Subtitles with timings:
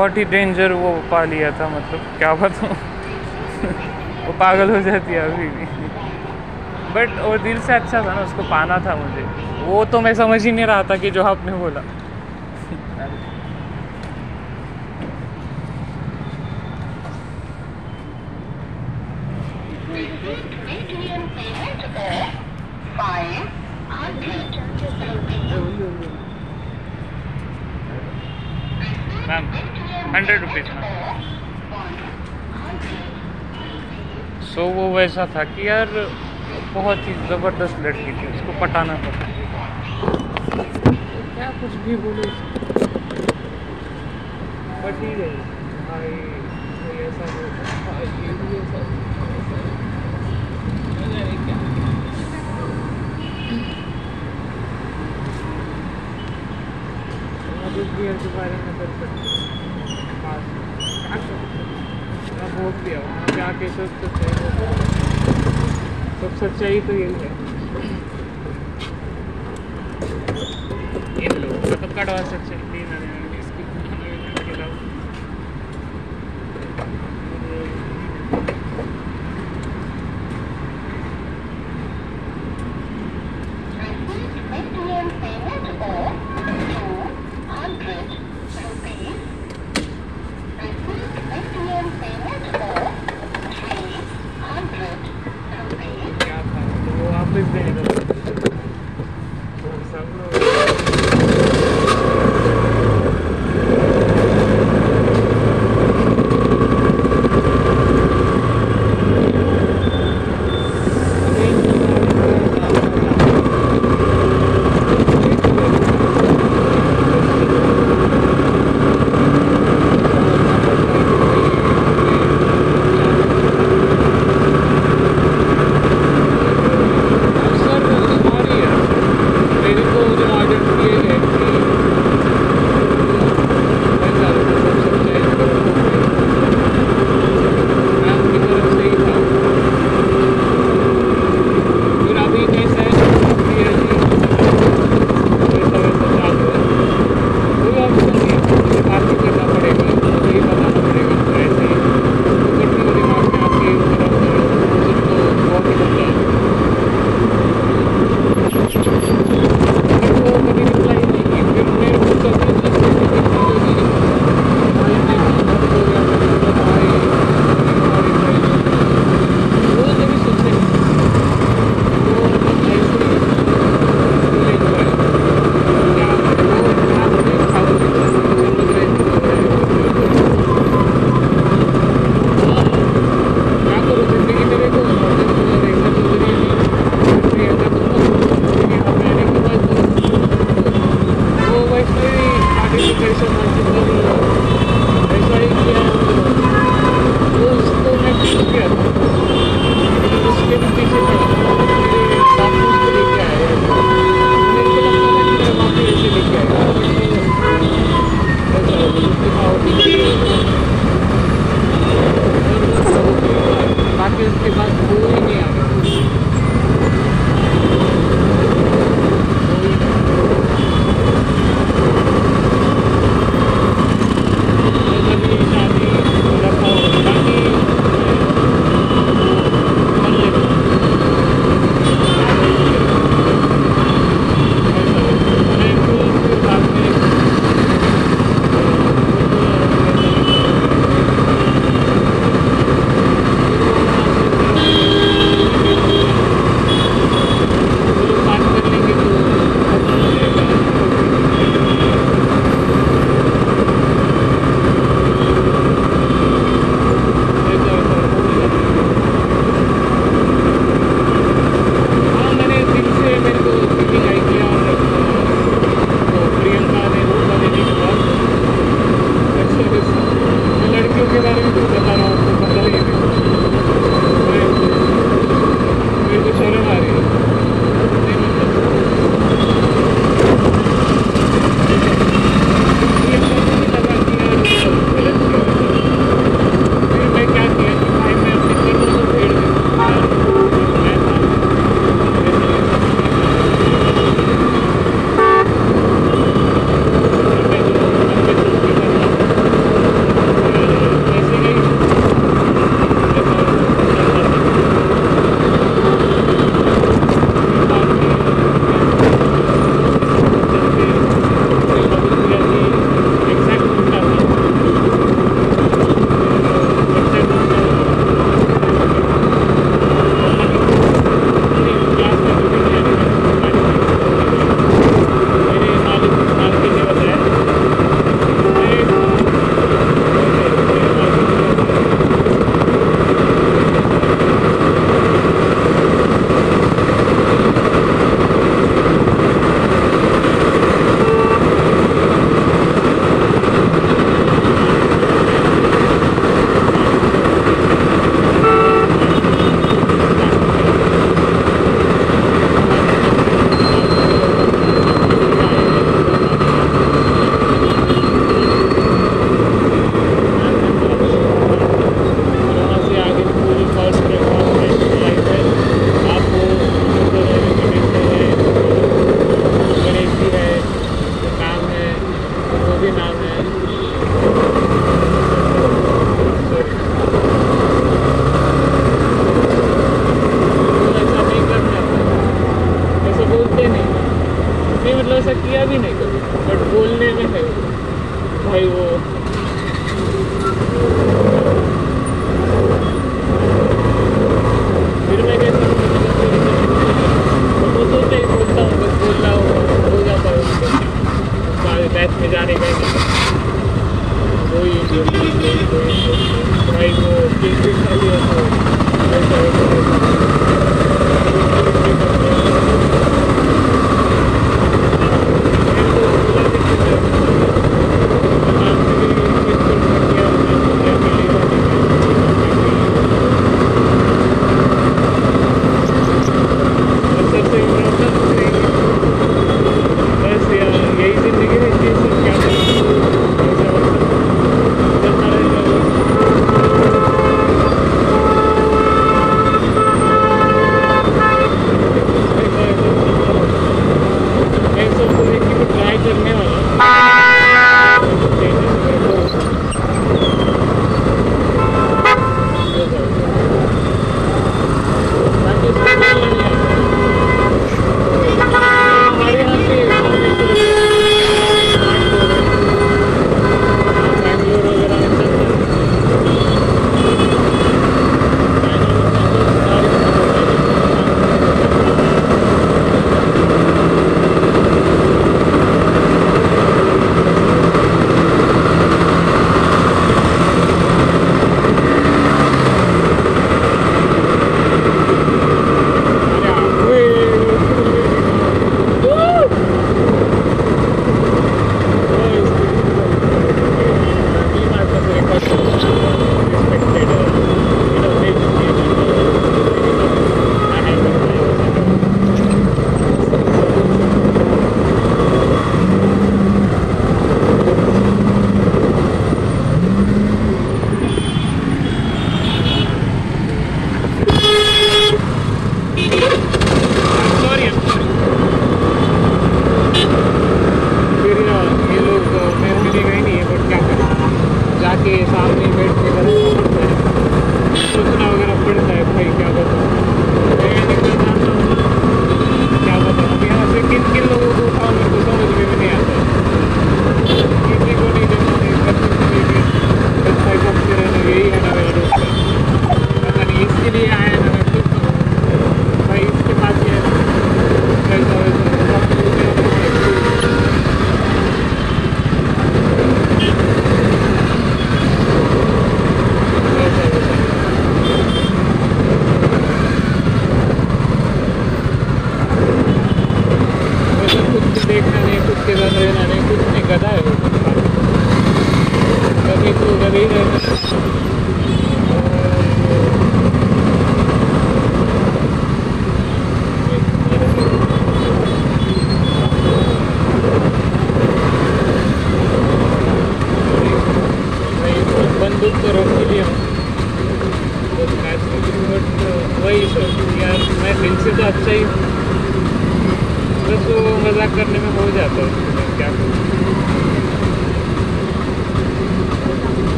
[0.00, 2.70] बहुत ही डेंजर वो पा लिया था मतलब क्या बताऊँ।
[4.26, 5.66] वो पागल हो जाती है अभी भी।
[6.94, 9.22] बट वो दिल से अच्छा था ना, उसको पाना था मुझे।
[9.64, 11.80] वो तो मैं समझ ही नहीं रहा था कि जो आपने बोला।
[35.20, 35.86] ऐसा था कि यार
[36.74, 39.10] बहुत ही ज़बरदस्त लड़की थी उसको पटाना था।
[41.34, 42.28] क्या कुछ भी बोले
[44.80, 45.59] बट ही रहे
[66.40, 67.29] सच्चाई तो ये है।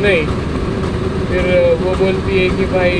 [0.00, 0.24] नहीं।
[1.30, 1.46] फिर
[1.80, 2.92] वो बोलती है कि भाई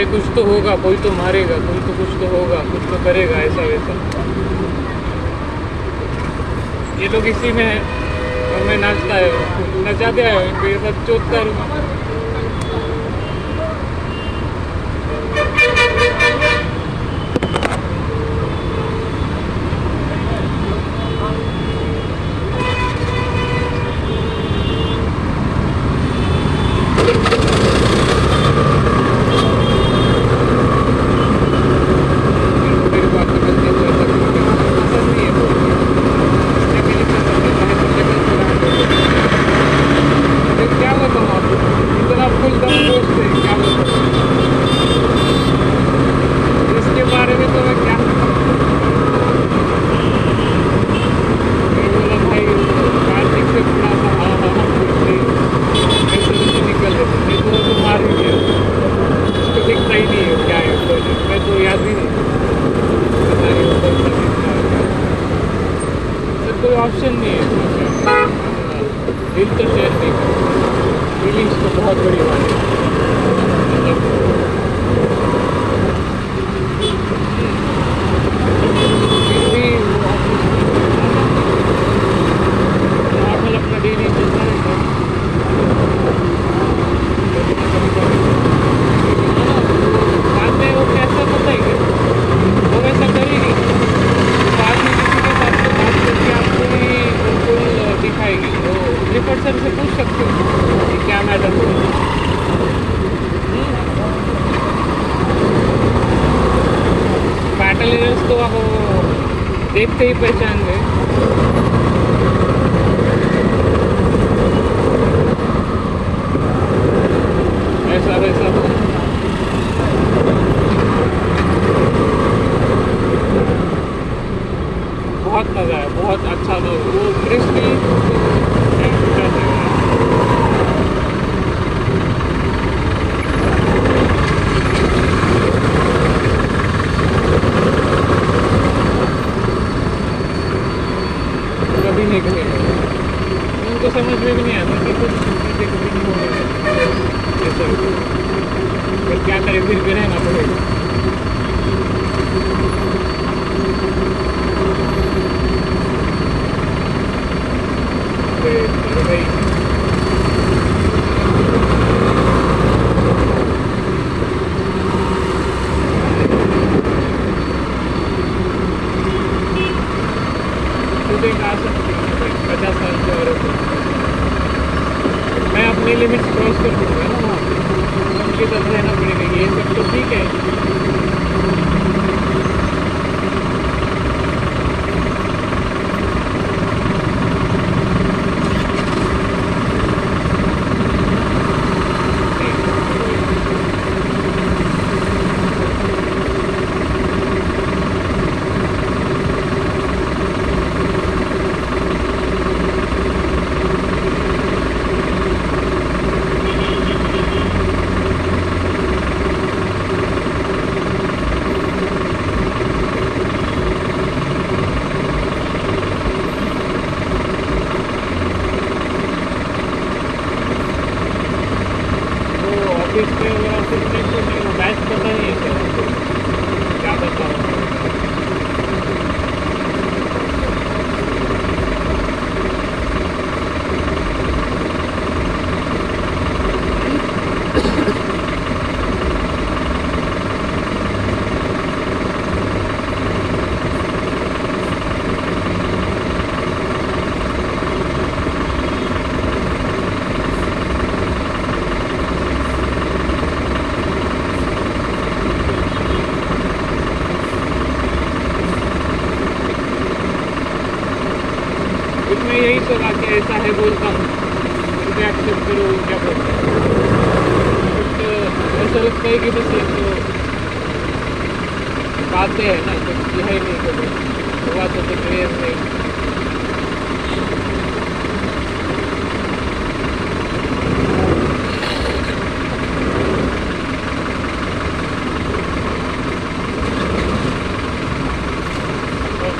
[0.00, 3.40] भाई कुछ तो होगा, कोई तो मारेगा, कोई तो कुछ तो होगा, कुछ तो करेगा,
[3.40, 3.96] ऐसा वैसा।
[7.00, 7.76] ये लोग इसी में है
[8.52, 9.28] और मैं नाचता है,
[9.84, 11.79] नचाते हैं इनके साथ चोतता रहूँगा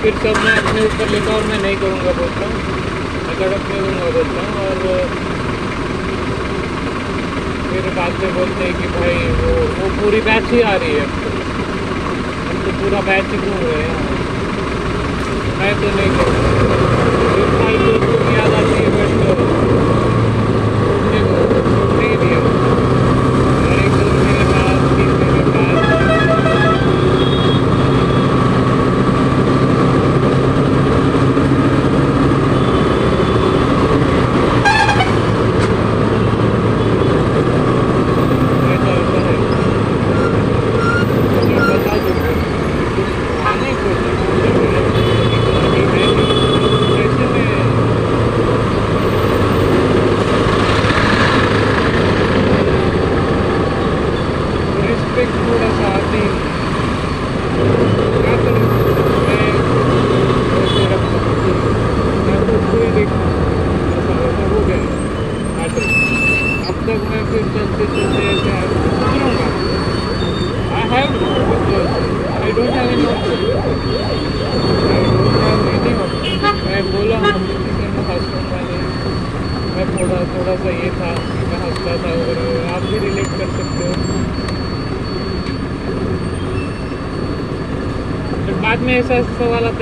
[0.02, 2.60] फिर सब मैं अपने ऊपर लेता और मैं नहीं करूँगा बोलता हूँ।
[3.24, 4.78] मैं गड़प नहीं दूँगा बोलता हूँ और,
[7.66, 11.04] फिर बाद में बोलते हैं कि भाई वो वो पूरी बैच ही आ रही है
[11.18, 11.28] तो।
[12.48, 13.98] हम तो पूरा बैच ही घूम रहे हैं
[15.60, 16.54] मैं तो नहीं करूँगा।
[17.60, 19.10] भाई दोस्तों की याद आती है बट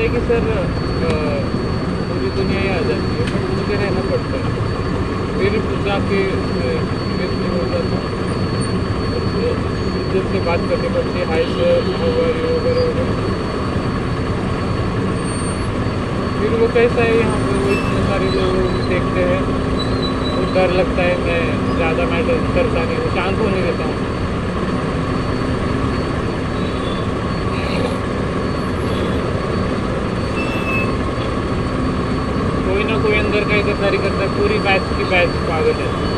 [0.08, 0.44] है कि सर
[2.08, 4.52] पूरी दुनिया ही आ जाती है बट मुझे रहना पड़ता है।
[5.38, 6.20] फिर जाके
[7.24, 8.06] इसमें हो जाता है
[9.34, 9.42] तो
[10.00, 12.08] इज़्ज़त से बात करनी पड़ती है हाय सर यू
[12.54, 13.26] वगैरह वगैरह।
[16.40, 18.58] फिर वो कैसा है, यहाँ पर वो इतने सारे लोग
[18.90, 19.40] देखते हैं
[20.34, 21.40] तो डर लगता है, मैं
[21.76, 24.07] ज़्यादा मैटर करता नहीं हूँ शांत होने देता हूँ।
[33.02, 36.17] कोई अंदर का इकतारी करता है पूरी बैच की बैच पागल है।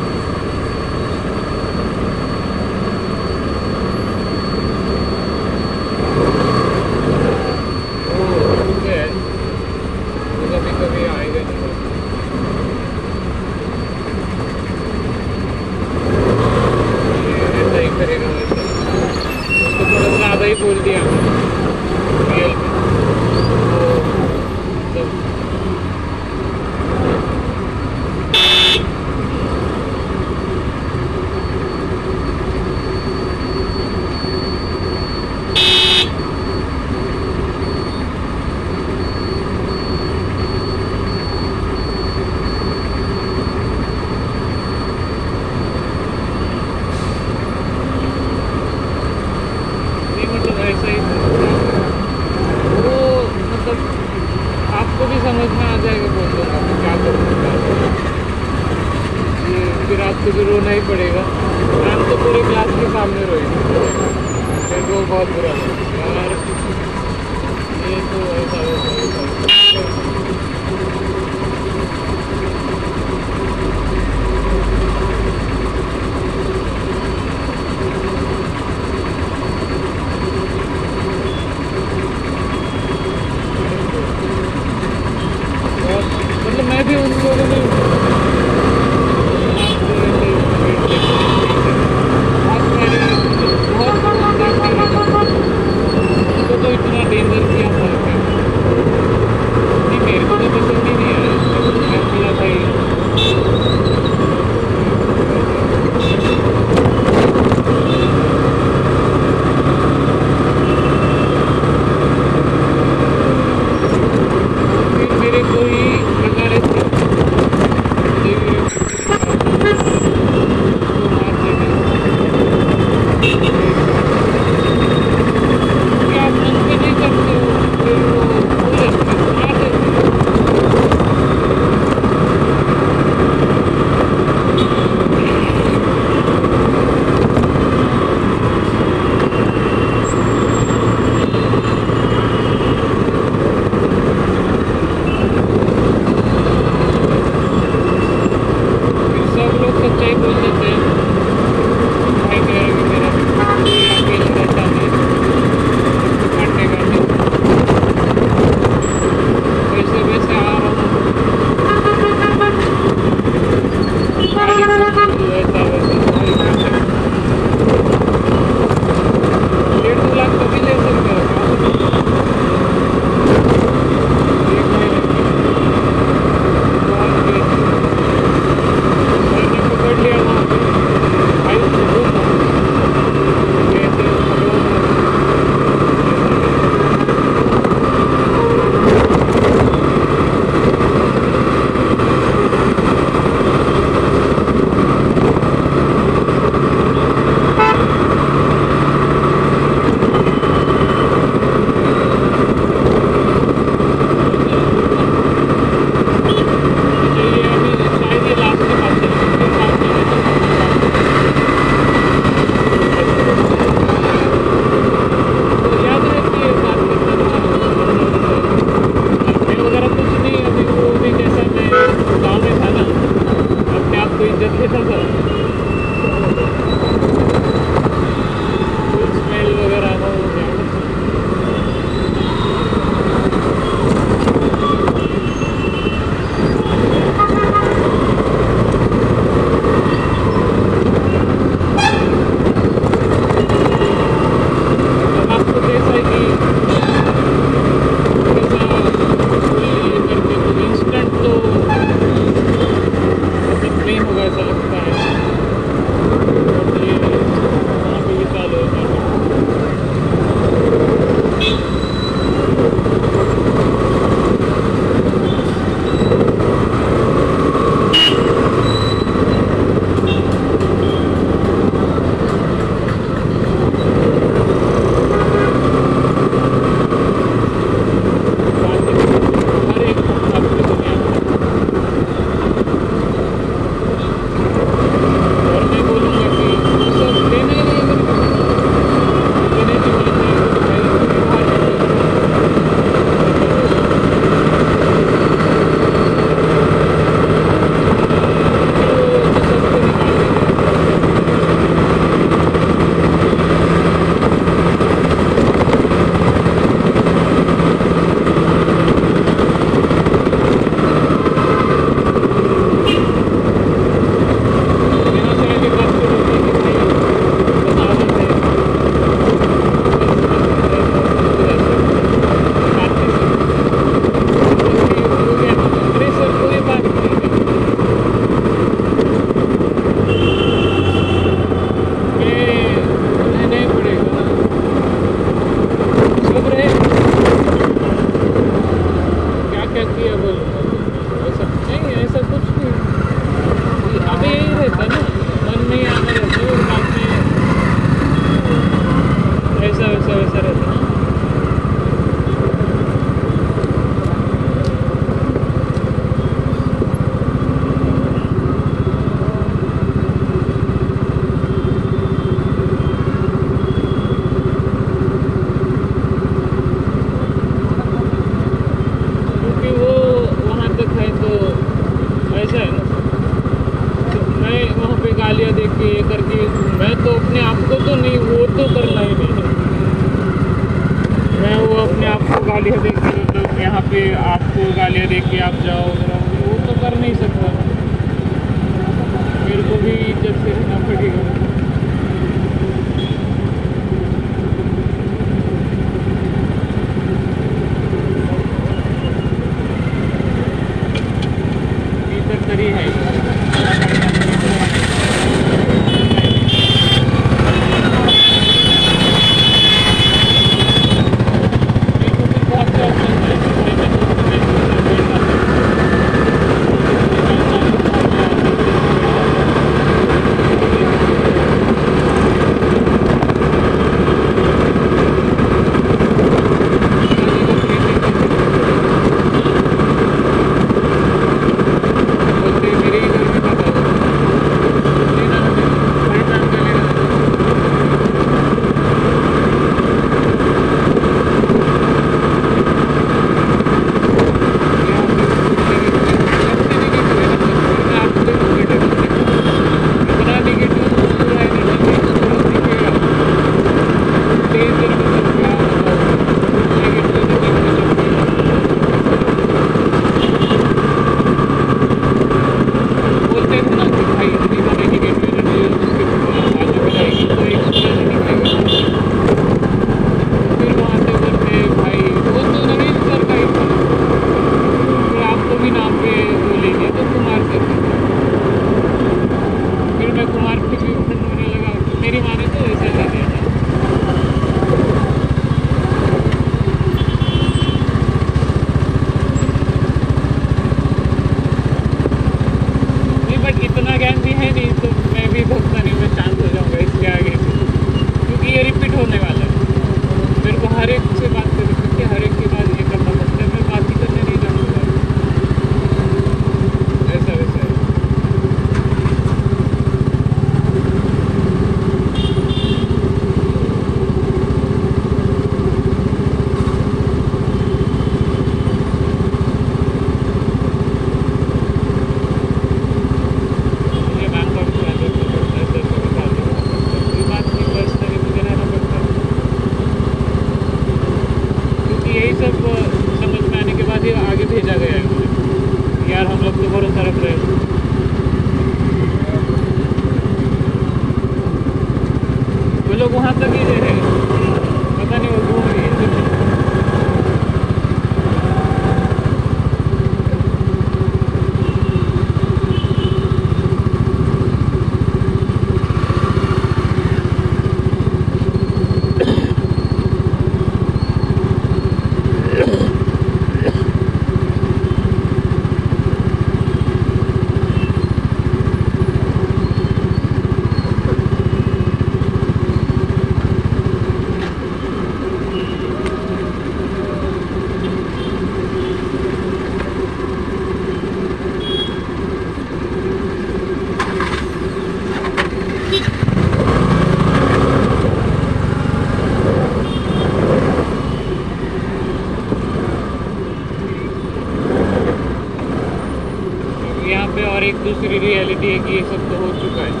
[598.61, 600.00] डी कि ये सब तो हो चुका है।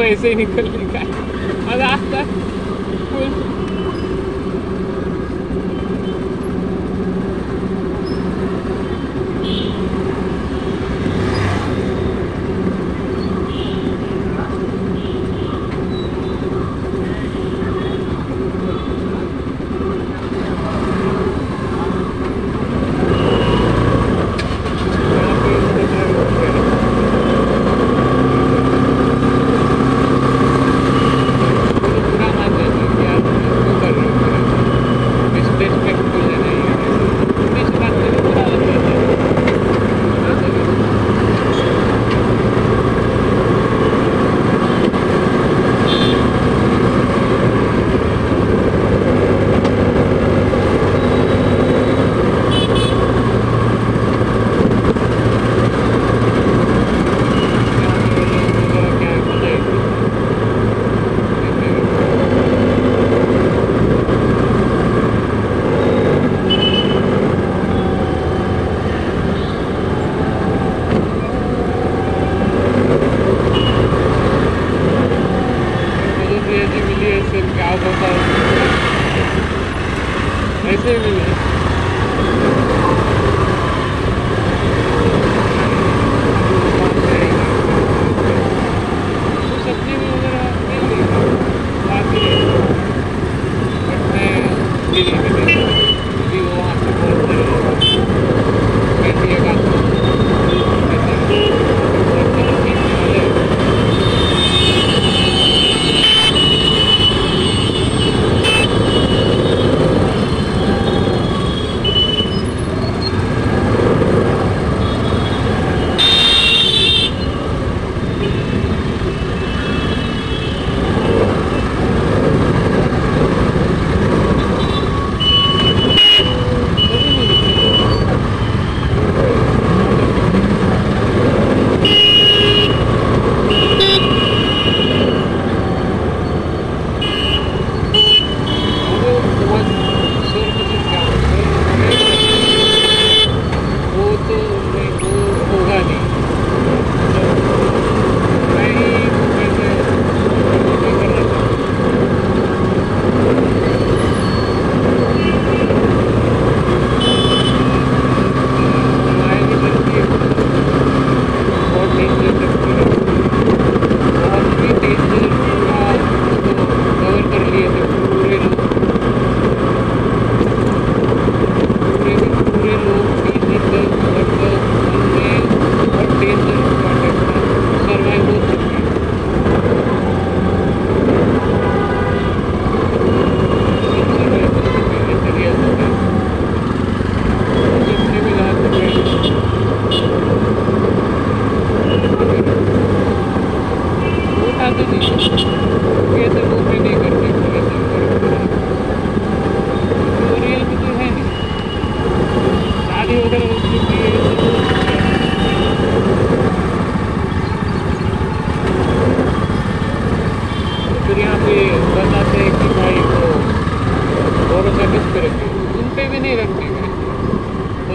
[0.00, 1.09] 对，所以你可以离开。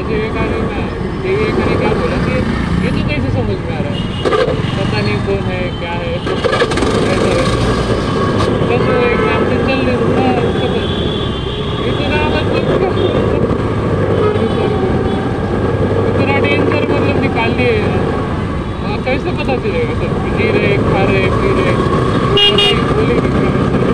[0.07, 2.33] जीविका ने क्या बोला कि
[2.81, 4.01] ये तो कैसे समझ में आ रहा है
[4.73, 6.11] पता नहीं कौन है क्या है
[11.85, 12.99] इतना मतलब
[16.11, 17.23] इतना डेंजर मतलब
[19.05, 21.73] कैसे पता चलेगा सर जी रहे खा रहे पी रहे
[22.93, 23.84] बोलेंगे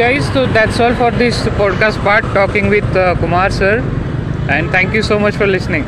[0.00, 3.80] guys, so that's all for this podcast part talking with uh, Kumar sir,
[4.48, 5.84] and thank you so much for listening.